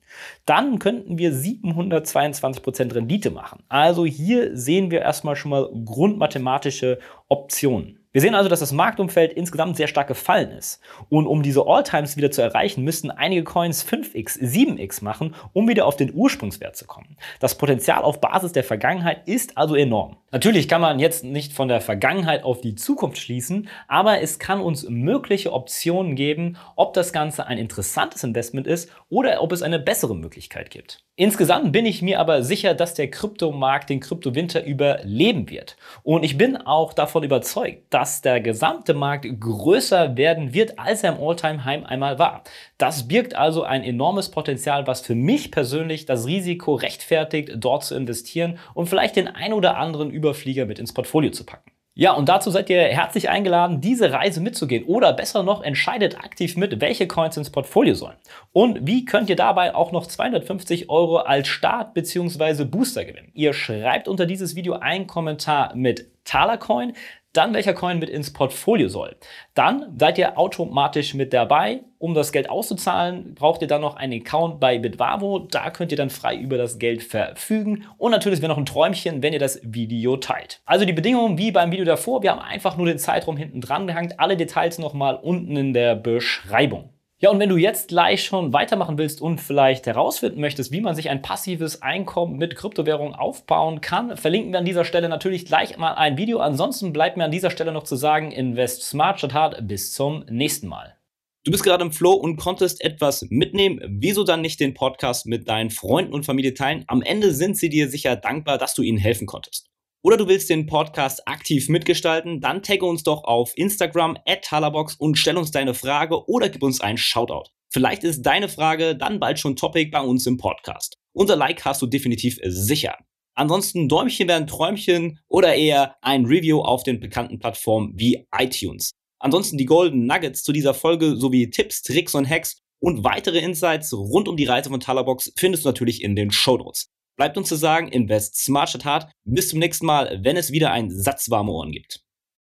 Dann 0.45 0.79
könnten 0.79 1.17
wir 1.17 1.31
722% 1.31 2.95
Rendite 2.95 3.31
machen. 3.31 3.63
Also 3.77 4.07
hier 4.07 4.57
sehen 4.57 4.89
wir 4.89 5.01
erstmal 5.01 5.35
schon 5.35 5.51
mal 5.51 5.69
grundmathematische 5.85 6.97
Optionen. 7.27 7.99
Wir 8.11 8.21
sehen 8.21 8.33
also, 8.33 8.49
dass 8.49 8.61
das 8.61 8.71
Marktumfeld 8.71 9.33
insgesamt 9.33 9.77
sehr 9.77 9.87
stark 9.87 10.07
gefallen 10.07 10.49
ist. 10.49 10.81
Und 11.09 11.27
um 11.27 11.43
diese 11.43 11.67
Alltimes 11.67 12.17
wieder 12.17 12.31
zu 12.31 12.41
erreichen, 12.41 12.83
müssten 12.83 13.11
einige 13.11 13.43
Coins 13.43 13.85
5x, 13.87 14.39
7x 14.39 15.03
machen, 15.03 15.35
um 15.53 15.67
wieder 15.67 15.85
auf 15.85 15.95
den 15.95 16.11
Ursprungswert 16.11 16.75
zu 16.75 16.87
kommen. 16.87 17.17
Das 17.39 17.55
Potenzial 17.55 18.01
auf 18.01 18.19
Basis 18.19 18.51
der 18.51 18.63
Vergangenheit 18.63 19.27
ist 19.27 19.55
also 19.59 19.75
enorm. 19.75 20.17
Natürlich 20.29 20.67
kann 20.67 20.81
man 20.81 20.99
jetzt 20.99 21.23
nicht 21.23 21.53
von 21.53 21.69
der 21.69 21.79
Vergangenheit 21.79 22.43
auf 22.43 22.59
die 22.59 22.75
Zukunft 22.75 23.17
schließen, 23.17 23.69
aber 23.87 24.19
es 24.21 24.39
kann 24.39 24.59
uns 24.59 24.83
mögliche 24.89 25.53
Optionen 25.53 26.15
geben, 26.15 26.57
ob 26.75 26.93
das 26.93 27.13
Ganze 27.13 27.47
ein 27.47 27.57
interessantes 27.57 28.25
Investment 28.25 28.67
ist 28.67 28.91
oder 29.07 29.41
ob 29.41 29.53
es 29.53 29.61
eine 29.61 29.79
bessere 29.79 30.17
Möglichkeit 30.17 30.69
gibt. 30.69 31.01
Insgesamt 31.15 31.71
bin 31.71 31.85
ich 31.85 32.01
mir 32.01 32.19
aber 32.19 32.43
sicher, 32.43 32.73
dass 32.73 32.93
der 32.93 33.09
Kryptomarkt 33.09 33.89
den 33.89 34.01
Kryptowinter 34.01 34.65
überleben 34.65 35.49
wird. 35.49 35.77
Und 36.03 36.23
ich 36.23 36.37
bin 36.37 36.57
auch 36.57 36.91
davon 36.91 37.23
überzeugt, 37.23 37.85
dass 37.89 38.21
der 38.21 38.41
gesamte 38.41 38.93
Markt 38.93 39.25
größer 39.39 40.17
werden 40.17 40.53
wird, 40.53 40.77
als 40.77 41.03
er 41.03 41.15
im 41.15 41.23
All-Time-High 41.23 41.85
einmal 41.85 42.19
war. 42.19 42.43
Das 42.77 43.07
birgt 43.07 43.35
also 43.35 43.63
ein 43.63 43.83
enormes 43.83 44.29
Potenzial, 44.29 44.85
was 44.85 45.01
für 45.01 45.15
mich 45.15 45.51
persönlich 45.51 46.05
das 46.05 46.27
Risiko 46.27 46.75
rechtfertigt, 46.75 47.53
dort 47.55 47.83
zu 47.83 47.95
investieren 47.95 48.59
und 48.75 48.87
vielleicht 48.87 49.15
den 49.15 49.27
ein 49.27 49.53
oder 49.53 49.77
anderen 49.77 50.11
Überflieger 50.11 50.65
mit 50.67 50.77
ins 50.77 50.93
Portfolio 50.93 51.31
zu 51.31 51.43
packen. 51.43 51.71
Ja, 51.99 52.11
und 52.11 52.29
dazu 52.29 52.51
seid 52.51 52.69
ihr 52.69 52.83
herzlich 52.83 53.27
eingeladen, 53.27 53.81
diese 53.81 54.11
Reise 54.11 54.39
mitzugehen. 54.39 54.83
Oder 54.83 55.13
besser 55.13 55.41
noch, 55.41 55.63
entscheidet 55.63 56.19
aktiv 56.19 56.55
mit, 56.55 56.79
welche 56.79 57.07
Coins 57.07 57.37
ins 57.37 57.49
Portfolio 57.49 57.95
sollen. 57.95 58.17
Und 58.53 58.85
wie 58.85 59.03
könnt 59.03 59.31
ihr 59.31 59.35
dabei 59.35 59.73
auch 59.73 59.91
noch 59.91 60.05
250 60.05 60.91
Euro 60.91 61.17
als 61.17 61.47
Start 61.47 61.95
bzw. 61.95 62.65
Booster 62.65 63.03
gewinnen? 63.03 63.31
Ihr 63.33 63.53
schreibt 63.53 64.07
unter 64.07 64.27
dieses 64.27 64.55
Video 64.55 64.73
einen 64.73 65.07
Kommentar 65.07 65.75
mit 65.75 66.11
Talercoin 66.23 66.93
dann 67.37 67.53
welcher 67.53 67.73
Coin 67.73 67.99
mit 67.99 68.09
ins 68.09 68.33
Portfolio 68.33 68.87
soll. 68.87 69.15
Dann 69.53 69.95
seid 69.99 70.17
ihr 70.17 70.37
automatisch 70.37 71.13
mit 71.13 71.33
dabei. 71.33 71.81
Um 71.99 72.13
das 72.13 72.31
Geld 72.31 72.49
auszuzahlen, 72.49 73.33
braucht 73.33 73.61
ihr 73.61 73.67
dann 73.67 73.81
noch 73.81 73.95
einen 73.95 74.21
Account 74.21 74.59
bei 74.59 74.77
Bitwavo. 74.79 75.39
Da 75.39 75.69
könnt 75.69 75.91
ihr 75.91 75.97
dann 75.97 76.09
frei 76.09 76.35
über 76.35 76.57
das 76.57 76.79
Geld 76.79 77.03
verfügen. 77.03 77.85
Und 77.97 78.11
natürlich 78.11 78.41
wäre 78.41 78.49
noch 78.49 78.57
ein 78.57 78.65
Träumchen, 78.65 79.23
wenn 79.23 79.33
ihr 79.33 79.39
das 79.39 79.59
Video 79.63 80.17
teilt. 80.17 80.61
Also 80.65 80.85
die 80.85 80.93
Bedingungen 80.93 81.37
wie 81.37 81.51
beim 81.51 81.71
Video 81.71 81.85
davor. 81.85 82.23
Wir 82.23 82.31
haben 82.31 82.41
einfach 82.41 82.77
nur 82.77 82.87
den 82.87 82.99
Zeitraum 82.99 83.37
hinten 83.37 83.61
dran 83.61 83.87
gehangen. 83.87 84.13
Alle 84.17 84.37
Details 84.37 84.79
nochmal 84.79 85.15
unten 85.15 85.55
in 85.55 85.73
der 85.73 85.95
Beschreibung. 85.95 86.96
Ja, 87.19 87.31
und 87.31 87.39
wenn 87.39 87.49
du 87.49 87.57
jetzt 87.57 87.87
gleich 87.87 88.23
schon 88.23 88.53
weitermachen 88.53 88.99
willst 88.99 89.21
und 89.21 89.41
vielleicht 89.41 89.87
herausfinden 89.87 90.39
möchtest, 90.39 90.71
wie 90.71 90.81
man 90.81 90.93
sich 90.93 91.09
ein 91.09 91.23
passives 91.23 91.81
Einkommen 91.81 92.37
mit 92.37 92.55
Kryptowährung 92.55 93.15
aufbauen 93.15 93.81
kann, 93.81 94.15
verlinken 94.17 94.51
wir 94.51 94.59
an 94.59 94.65
dieser 94.65 94.85
Stelle 94.85 95.09
natürlich 95.09 95.47
gleich 95.47 95.79
mal 95.79 95.93
ein 95.93 96.15
Video. 96.17 96.37
Ansonsten 96.37 96.93
bleibt 96.93 97.17
mir 97.17 97.23
an 97.23 97.31
dieser 97.31 97.49
Stelle 97.49 97.71
noch 97.71 97.85
zu 97.85 97.95
sagen, 97.95 98.31
invest 98.31 98.83
smart 98.83 99.17
statt 99.17 99.33
hart. 99.33 99.67
Bis 99.67 99.93
zum 99.93 100.25
nächsten 100.29 100.67
Mal. 100.67 100.95
Du 101.43 101.49
bist 101.49 101.63
gerade 101.63 101.83
im 101.83 101.91
Flow 101.91 102.13
und 102.13 102.37
konntest 102.37 102.83
etwas 102.83 103.25
mitnehmen. 103.31 103.81
Wieso 103.99 104.23
dann 104.23 104.41
nicht 104.41 104.59
den 104.59 104.75
Podcast 104.75 105.25
mit 105.25 105.49
deinen 105.49 105.71
Freunden 105.71 106.13
und 106.13 106.23
Familie 106.23 106.53
teilen? 106.53 106.83
Am 106.85 107.01
Ende 107.01 107.33
sind 107.33 107.57
sie 107.57 107.69
dir 107.69 107.89
sicher 107.89 108.15
dankbar, 108.15 108.59
dass 108.59 108.75
du 108.75 108.83
ihnen 108.83 108.99
helfen 108.99 109.25
konntest 109.25 109.71
oder 110.07 110.15
du 110.15 110.29
willst 110.29 110.49
den 110.49 110.67
Podcast 110.67 111.27
aktiv 111.27 111.67
mitgestalten, 111.67 112.39
dann 112.39 112.63
tagge 112.63 112.85
uns 112.85 113.03
doch 113.03 113.25
auf 113.25 113.51
Instagram 113.57 114.17
at 114.25 114.41
Talabox 114.41 114.95
und 114.95 115.17
stell 115.17 115.35
uns 115.35 115.51
deine 115.51 115.73
Frage 115.73 116.29
oder 116.29 116.47
gib 116.47 116.63
uns 116.63 116.79
einen 116.79 116.97
Shoutout. 116.97 117.49
Vielleicht 117.69 118.05
ist 118.05 118.21
deine 118.21 118.47
Frage 118.47 118.95
dann 118.95 119.19
bald 119.19 119.37
schon 119.37 119.57
Topic 119.57 119.91
bei 119.91 119.99
uns 119.99 120.25
im 120.25 120.37
Podcast. 120.37 120.95
Unser 121.11 121.35
Like 121.35 121.65
hast 121.65 121.81
du 121.81 121.87
definitiv 121.87 122.39
sicher. 122.41 122.95
Ansonsten 123.35 123.89
Däumchen 123.89 124.29
werden 124.29 124.47
Träumchen 124.47 125.19
oder 125.27 125.55
eher 125.55 125.97
ein 126.01 126.23
Review 126.23 126.61
auf 126.61 126.83
den 126.83 127.01
bekannten 127.01 127.37
Plattformen 127.37 127.91
wie 127.97 128.25
iTunes. 128.33 128.91
Ansonsten 129.19 129.57
die 129.57 129.65
Golden 129.65 130.05
Nuggets 130.05 130.41
zu 130.41 130.53
dieser 130.53 130.73
Folge 130.73 131.17
sowie 131.17 131.49
Tipps, 131.49 131.81
Tricks 131.81 132.15
und 132.15 132.29
Hacks 132.29 132.61
und 132.79 133.03
weitere 133.03 133.39
Insights 133.39 133.91
rund 133.91 134.29
um 134.29 134.37
die 134.37 134.45
Reise 134.45 134.69
von 134.69 134.79
Talabox 134.79 135.33
findest 135.35 135.65
du 135.65 135.67
natürlich 135.67 136.01
in 136.01 136.15
den 136.15 136.31
Show 136.31 136.55
Notes. 136.55 136.87
Bleibt 137.17 137.37
uns 137.37 137.49
zu 137.49 137.55
sagen, 137.55 137.87
invest 137.87 138.37
smart 138.37 138.69
statt 138.69 138.85
hart. 138.85 139.11
Bis 139.25 139.49
zum 139.49 139.59
nächsten 139.59 139.85
Mal, 139.85 140.19
wenn 140.23 140.37
es 140.37 140.51
wieder 140.51 140.71
ein 140.71 140.89
Satz 140.91 141.29
warme 141.29 141.51
Ohren 141.51 141.71
gibt. 141.71 142.06